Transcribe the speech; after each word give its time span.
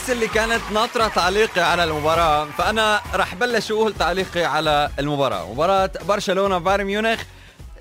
الناس 0.00 0.10
اللي 0.10 0.28
كانت 0.28 0.62
ناطرة 0.72 1.08
تعليقي 1.08 1.60
على 1.60 1.84
المباراة 1.84 2.44
فأنا 2.44 3.00
رح 3.14 3.34
بلش 3.34 3.70
أقول 3.70 3.94
تعليقي 3.94 4.44
على 4.44 4.90
المباراة. 4.98 5.52
مباراة 5.52 5.90
برشلونة 6.08 6.58
بايرن 6.58 6.84
ميونخ 6.84 7.22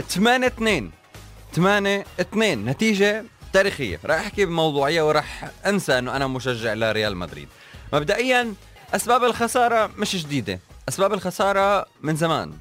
8 0.09 0.47
2 0.47 0.91
8 1.53 2.05
2 2.19 2.65
نتيجة 2.65 3.25
تاريخية. 3.53 3.99
رح 4.05 4.15
أحكي 4.19 4.45
بموضوعية 4.45 5.01
ورح 5.01 5.49
أنسى 5.65 5.99
أنه 5.99 6.15
أنا 6.15 6.27
مشجع 6.27 6.73
لريال 6.73 7.17
مدريد. 7.17 7.47
مبدئيا 7.93 8.53
أسباب 8.95 9.23
الخسارة 9.23 9.89
مش 9.97 10.15
جديدة. 10.15 10.59
أسباب 10.89 11.13
الخسارة 11.13 11.85
من 12.01 12.15
زمان. 12.15 12.53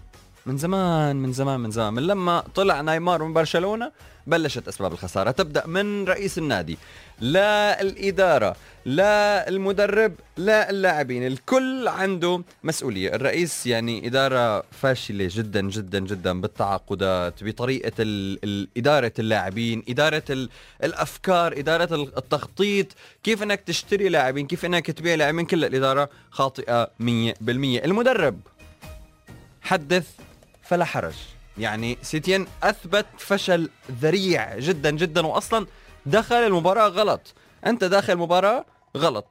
من 0.46 0.56
زمان 0.56 1.16
من 1.16 1.32
زمان 1.32 1.60
من 1.60 1.70
زمان. 1.70 1.94
من 1.94 2.02
لما 2.02 2.40
طلع 2.54 2.80
نايمار 2.80 3.22
من 3.22 3.32
برشلونة 3.32 3.92
بلشت 4.26 4.68
أسباب 4.68 4.92
الخسارة. 4.92 5.30
تبدأ 5.30 5.66
من 5.66 6.04
رئيس 6.04 6.38
النادي. 6.38 6.78
لا 7.20 7.80
الإدارة 7.80 8.56
لا 8.84 9.48
المدرب 9.48 10.14
لا 10.36 10.70
اللاعبين. 10.70 11.26
الكل 11.26 11.88
عنده 11.88 12.42
مسؤولية. 12.64 13.14
الرئيس 13.14 13.66
يعني 13.66 14.06
إدارة 14.06 14.64
فاشلة 14.70 15.28
جدا 15.30 15.60
جدا 15.60 15.98
جدا 15.98 16.40
بالتعاقدات 16.40 17.44
بطريقة 17.44 18.04
إدارة 18.76 19.12
اللاعبين 19.18 19.82
إدارة 19.88 20.48
الأفكار 20.84 21.58
إدارة 21.58 21.94
التخطيط. 21.94 22.86
كيف 23.22 23.42
أنك 23.42 23.60
تشتري 23.60 24.08
لاعبين؟ 24.08 24.46
كيف 24.46 24.64
أنك 24.64 24.90
تبيع 24.90 25.14
لاعبين؟ 25.14 25.46
كل 25.46 25.64
الإدارة 25.64 26.10
خاطئة 26.30 26.84
100% 26.84 26.90
المدرب 27.84 28.40
حدث 29.62 30.06
فلا 30.68 30.84
حرج. 30.84 31.14
يعني 31.58 31.98
سيتين 32.02 32.46
أثبت 32.62 33.06
فشل 33.18 33.70
ذريع 34.00 34.58
جدا 34.58 34.90
جدا 34.90 35.26
واصلا 35.26 35.66
دخل 36.06 36.36
المباراة 36.36 36.88
غلط. 36.88 37.34
أنت 37.66 37.84
داخل 37.84 38.12
المباراة 38.12 38.64
غلط. 38.96 39.26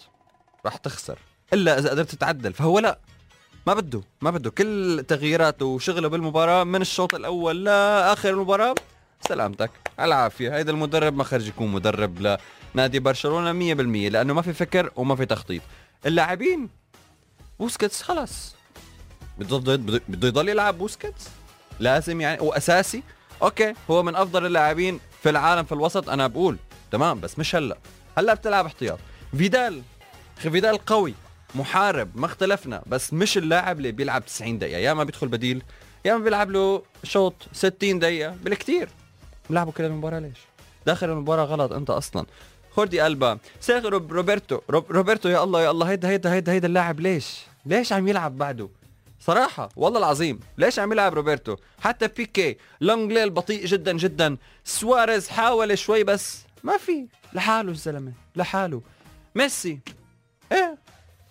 راح 0.65 0.75
تخسر. 0.77 1.19
إلا 1.53 1.79
إذا 1.79 1.89
قدرت 1.89 2.11
تتعدل. 2.11 2.53
فهو 2.53 2.79
لا. 2.79 2.99
ما 3.67 3.73
بده. 3.73 4.01
ما 4.21 4.31
بده. 4.31 4.49
كل 4.49 5.05
تغييراته 5.07 5.65
وشغله 5.65 6.07
بالمباراة 6.07 6.63
من 6.63 6.81
الشوط 6.81 7.15
الأول 7.15 7.65
لآخر 7.65 8.29
المباراة 8.29 8.75
سلامتك. 9.27 9.71
على 9.99 10.07
العافية. 10.07 10.55
هيدا 10.55 10.71
المدرب 10.71 11.15
ما 11.15 11.23
خرج 11.23 11.47
يكون 11.47 11.71
مدرب 11.71 12.37
لنادي 12.75 12.99
برشلونة 12.99 13.75
100% 13.75 14.09
لأنه 14.09 14.33
ما 14.33 14.41
في 14.41 14.53
فكر 14.53 14.91
وما 14.95 15.15
في 15.15 15.25
تخطيط. 15.25 15.61
اللاعبين 16.05 16.69
بوسكيتس 17.59 18.01
خلص 18.01 18.55
بده 19.39 20.27
يضل 20.27 20.49
يلعب 20.49 20.77
بوسكيتس؟ 20.77 21.27
لازم 21.79 22.21
يعني 22.21 22.41
وأساسي 22.41 23.03
okay 23.41 23.73
هو 23.91 24.03
من 24.03 24.15
أفضل 24.15 24.45
اللاعبين 24.45 24.99
في 25.23 25.29
العالم 25.29 25.63
في 25.63 25.71
الوسط 25.71 26.09
أنا 26.09 26.27
بقول 26.27 26.57
تمام 26.91 27.19
بس 27.19 27.39
مش 27.39 27.55
هلأ. 27.55 27.77
هلأ 28.17 28.33
بتلعب 28.33 28.65
احتياط. 28.65 28.99
فيدال 29.37 29.81
فيدال 30.37 30.77
قوي 30.85 31.13
محارب 31.55 32.17
ما 32.17 32.25
اختلفنا 32.25 32.83
بس 32.87 33.13
مش 33.13 33.37
اللاعب 33.37 33.77
اللي 33.77 33.91
بيلعب 33.91 34.25
90 34.25 34.59
دقيقة. 34.59 34.79
يا 34.79 34.93
ما 34.93 35.03
بيدخل 35.03 35.27
بديل 35.27 35.63
يا 36.05 36.13
ما 36.17 36.23
بيلعب 36.23 36.51
له 36.51 36.81
شوط 37.03 37.33
60 37.53 37.99
دقيقة 37.99 38.35
بالكثير 38.43 38.89
بلعبوا 39.49 39.71
كل 39.71 39.83
المباراة 39.83 40.19
ليش؟ 40.19 40.37
داخل 40.85 41.09
المباراة 41.09 41.43
غلط 41.45 41.71
أنت 41.73 41.89
أصلا. 41.89 42.25
خوردي 42.71 43.07
ألبا 43.07 43.37
سيرخي 43.59 43.87
روبرتو 43.87 44.59
روبرتو 44.69 45.29
يا 45.29 45.43
الله 45.43 45.61
يا 45.61 45.71
الله 45.71 45.89
هيدا 45.89 46.09
هيدا 46.09 46.33
هيدا 46.33 46.51
هيدا 46.51 46.67
اللاعب 46.67 46.99
ليش؟ 46.99 47.39
ليش 47.65 47.93
عم 47.93 48.07
يلعب 48.07 48.37
بعده؟ 48.37 48.69
صراحة 49.19 49.69
والله 49.75 49.99
العظيم. 49.99 50.39
ليش 50.57 50.79
عم 50.79 50.91
يلعب 50.91 51.13
روبرتو؟ 51.13 51.55
حتى 51.79 52.07
بيكي 52.07 52.57
لونجليه 52.81 53.29
بطيء 53.29 53.65
جدا 53.65 53.97
جدا. 53.97 54.37
سواريز 54.63 55.29
حاول 55.29 55.77
شوي 55.77 56.03
بس 56.03 56.43
ما 56.63 56.77
في. 56.77 57.07
لحاله 57.33 57.71
الزلمة 57.71 58.13
لحاله. 58.35 58.81
ميسي. 59.35 59.79
إيه 60.51 60.77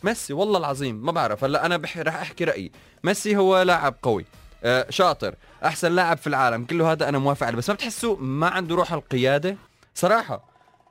ميسي 0.03 0.33
والله 0.33 0.59
العظيم. 0.59 1.07
ما 1.07 1.13
بعرف 1.13 1.45
هلأ 1.45 1.67
أنا 1.67 1.77
بح... 1.77 1.99
رح 1.99 2.17
أحكي 2.17 2.45
رأيي. 2.45 2.73
ميسي 3.05 3.37
هو 3.37 3.63
لاعب 3.63 3.95
قوي. 4.03 4.27
آه 4.65 4.87
شاطر. 4.91 5.35
أحسن 5.65 5.93
لاعب 5.93 6.19
في 6.19 6.27
العالم. 6.27 6.65
كله 6.65 6.93
هذا 6.93 7.09
أنا 7.09 7.19
موافق 7.19 7.47
عليه. 7.47 7.57
بس 7.57 7.69
ما 7.69 7.75
بتحسوا 7.75 8.17
ما 8.17 8.49
عنده 8.49 8.75
روح 8.75 8.93
القيادة؟ 8.93 9.57
صراحة 9.95 10.45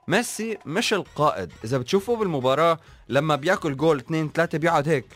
ميسي 0.08 0.58
مش 0.66 0.92
القائد. 0.94 1.52
إذا 1.64 1.78
بتشوفوا 1.78 2.16
بالمباراة 2.16 2.78
لما 3.08 3.36
بياكل 3.36 3.76
جول 3.76 3.98
اثنين 3.98 4.30
ثلاثة 4.34 4.58
بيقعد 4.58 4.88
هيك. 4.88 5.06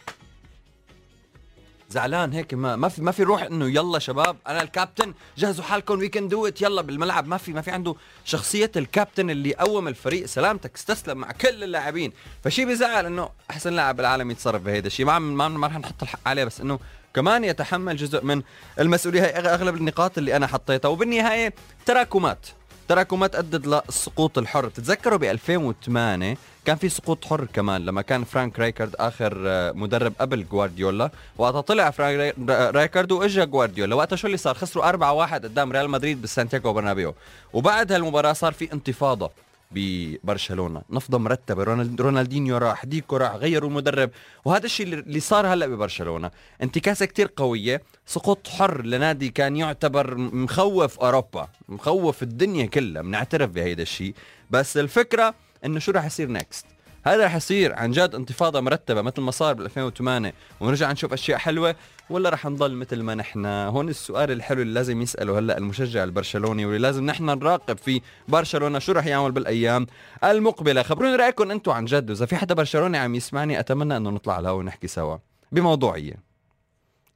زعلان 1.90 2.32
هيك 2.32 2.54
ما 2.54 2.76
ما 2.76 2.88
في 2.88 3.02
ما 3.02 3.12
في 3.12 3.22
روح 3.22 3.42
إنه 3.42 3.68
يلا 3.68 3.98
شباب 3.98 4.36
أنا 4.46 4.62
الكابتن 4.62 5.14
جهزوا 5.38 5.64
حالكم 5.64 5.98
we 5.98 6.08
can 6.08 6.28
do 6.28 6.46
it 6.46 6.62
يلا 6.62 6.82
بالملعب. 6.82 7.26
ما 7.26 7.36
في 7.36 7.52
ما 7.52 7.60
في 7.60 7.70
عنده 7.70 7.94
شخصية 8.24 8.70
الكابتن 8.76 9.30
اللي 9.30 9.54
قوم 9.54 9.88
الفريق 9.88 10.26
سلامتك 10.26 10.74
استسلم 10.74 11.18
مع 11.18 11.32
كل 11.32 11.64
اللاعبين. 11.64 12.12
فشي 12.44 12.64
بيزعل 12.64 13.06
إنه 13.06 13.28
أحسن 13.50 13.72
لاعب 13.72 13.96
بالعالم 13.96 14.30
يتصرف 14.30 14.62
بهيدا 14.62 14.86
الشيء 14.86 15.06
ما 15.06 15.18
ما 15.18 15.48
ما 15.48 15.66
رح 15.66 15.78
نحط 15.78 16.02
الحق 16.02 16.20
عليه 16.26 16.44
بس 16.44 16.60
إنه 16.60 16.78
كمان 17.14 17.44
يتحمل 17.44 17.96
جزء 17.96 18.24
من 18.24 18.42
المسؤولية. 18.80 19.22
هي 19.22 19.26
أغلب 19.26 19.76
النقاط 19.76 20.18
اللي 20.18 20.36
أنا 20.36 20.46
حطيتها. 20.46 20.88
وبالنهاية 20.88 21.54
تراكمات. 21.86 22.46
تراكمات 22.90 23.34
أدت 23.34 23.66
للسقوط 23.66 24.38
الحر. 24.38 24.68
تتذكروا 24.68 25.18
ب 25.18 25.24
2008 25.24 26.36
كان 26.64 26.76
في 26.76 26.88
سقوط 26.88 27.24
حر 27.24 27.44
كمان 27.52 27.84
لما 27.84 28.02
كان 28.02 28.24
فرانك 28.24 28.58
رايكارد 28.58 28.96
آخر 28.98 29.42
آه، 29.46 29.72
مدرب 29.72 30.12
قبل 30.20 30.48
جوارديولا 30.48 31.10
وقتها 31.38 31.60
طلع 31.60 31.90
فرانك 31.90 32.34
رايكارد 32.48 33.12
وإجا 33.12 33.44
جوارديولا 33.44 33.94
وقتها 33.94 34.16
شو 34.16 34.26
اللي 34.26 34.36
صار؟ 34.36 34.54
خسروا 34.54 34.84
4-1 34.90 35.44
قدام 35.44 35.72
ريال 35.72 35.90
مدريد 35.90 36.20
بالسانتياغو 36.20 36.72
برنابيو. 36.72 37.14
وبعد 37.52 37.92
هالمباراة 37.92 38.32
صار 38.32 38.52
في 38.52 38.72
انتفاضة. 38.72 39.30
ببرشلونة. 39.70 40.82
نفضه 40.90 41.18
مرتبه 41.18 41.64
رونالدينيو 42.00 42.56
راح 42.56 42.84
ديكو 42.84 43.16
راح 43.16 43.34
غيروا 43.34 43.70
المدرب. 43.70 44.10
وهذا 44.44 44.66
الشيء 44.66 44.86
اللي 44.86 45.20
صار 45.20 45.46
هلأ 45.46 45.66
ببرشلونة. 45.66 46.30
انتكاسة 46.62 47.06
كتير 47.06 47.30
قوية 47.36 47.82
سقوط 48.06 48.48
حر 48.48 48.84
لنادي 48.86 49.28
كان 49.28 49.56
يعتبر 49.56 50.16
مخوف 50.16 50.98
أوروبا 50.98 51.48
مخوف 51.68 52.22
الدنيا 52.22 52.66
كلها. 52.66 53.02
بنعترف 53.02 53.50
بهيدا 53.50 53.82
الشيء. 53.82 54.14
بس 54.50 54.76
الفكرة 54.76 55.34
إنه 55.64 55.78
شو 55.78 55.92
راح 55.92 56.04
يصير 56.04 56.30
next 56.30 56.66
هذا 57.06 57.24
رح 57.24 57.34
يصير 57.34 57.74
عن 57.74 57.90
جد 57.90 58.14
انتفاضة 58.14 58.60
مرتبة 58.60 59.02
مثل 59.02 59.20
ما 59.20 59.30
صار 59.30 59.54
بال 59.54 59.64
2008 59.64 60.32
ونرجع 60.60 60.92
نشوف 60.92 61.12
أشياء 61.12 61.38
حلوة 61.38 61.76
ولا 62.10 62.30
رح 62.30 62.46
نضل 62.46 62.74
مثل 62.74 63.02
ما 63.02 63.14
نحن؟ 63.14 63.46
هون 63.46 63.88
السؤال 63.88 64.30
الحلو 64.30 64.62
اللي 64.62 64.74
لازم 64.74 65.02
يسأله 65.02 65.38
هلا 65.38 65.58
المشجع 65.58 66.04
البرشلوني 66.04 66.66
واللي 66.66 66.78
لازم 66.78 67.06
نحن 67.06 67.24
نراقب 67.24 67.78
فيه 67.78 68.00
برشلونة 68.28 68.78
شو 68.78 68.92
رح 68.92 69.06
يعمل 69.06 69.32
بالأيام 69.32 69.86
المقبلة. 70.24 70.82
خبروني 70.82 71.16
رأيكم 71.16 71.50
أنتم 71.50 71.72
عن 71.72 71.84
جد 71.84 72.10
وإذا 72.10 72.26
في 72.26 72.36
حدا 72.36 72.54
برشلوني 72.54 72.98
عم 72.98 73.14
يسمعني 73.14 73.60
أتمنى 73.60 73.96
إنه 73.96 74.10
نطلع 74.10 74.34
على 74.34 74.42
الهواء 74.42 74.58
ونحكي 74.58 74.86
سوا. 74.86 75.16
بموضوعية. 75.52 76.14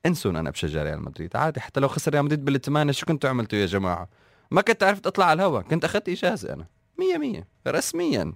انسون 0.07 0.37
أنا 0.37 0.51
بشجع 0.51 0.83
ريال 0.83 1.05
مدريد. 1.05 1.37
عادي 1.37 1.61
حتى 1.61 1.81
لو 1.81 1.89
خسر 1.89 2.13
ريال 2.13 2.25
مدريد 2.25 2.45
بالثمانية 2.45 2.93
شو 2.93 3.07
كنتوا 3.07 3.31
عملتوا 3.31 3.59
يا 3.59 3.67
جماعة؟ 3.67 4.09
ما 4.51 4.61
كنت 4.61 4.83
عرفت 4.83 5.07
أطلع 5.07 5.25
على 5.25 5.43
الهواء 5.43 5.63
كنت 5.63 5.85
أخذت 5.85 6.09
إجازة 6.09 6.53
أنا. 6.53 6.67
مية 6.99 7.19
مية 7.19 7.49
رسميا. 7.69 8.33